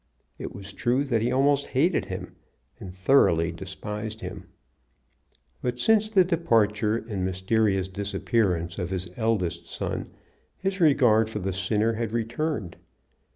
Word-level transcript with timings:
It 0.39 0.55
was 0.55 0.73
true 0.73 1.05
that 1.05 1.21
he 1.21 1.31
almost 1.31 1.67
hated 1.77 2.05
him, 2.05 2.33
and 2.79 2.91
thoroughly 2.91 3.51
despised 3.51 4.21
him. 4.21 4.45
But 5.61 5.79
since 5.79 6.09
the 6.09 6.23
departure 6.25 6.97
and 7.07 7.23
mysterious 7.23 7.87
disappearance 7.87 8.79
of 8.79 8.89
his 8.89 9.11
eldest 9.15 9.67
son 9.67 10.09
his 10.57 10.81
regard 10.81 11.29
for 11.29 11.37
the 11.37 11.53
sinner 11.53 11.93
had 11.93 12.13
returned. 12.13 12.77